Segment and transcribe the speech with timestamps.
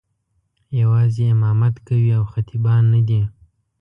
[0.79, 3.21] یوازې امامت کوي او خطیبان نه دي.